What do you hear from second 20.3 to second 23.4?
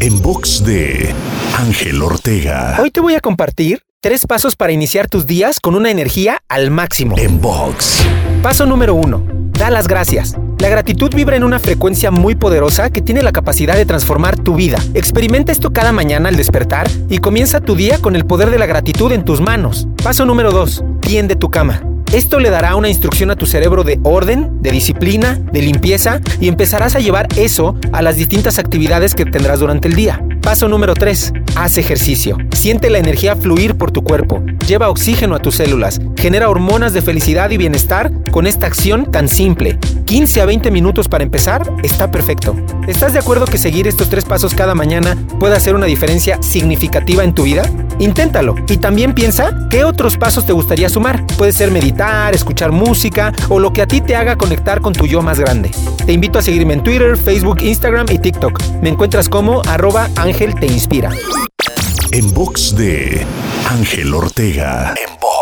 2. Tiende tu cama. Esto le dará una instrucción a